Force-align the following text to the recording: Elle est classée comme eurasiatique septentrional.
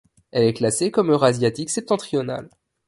Elle 0.31 0.45
est 0.45 0.53
classée 0.55 0.89
comme 0.89 1.11
eurasiatique 1.11 1.69
septentrional. 1.69 2.49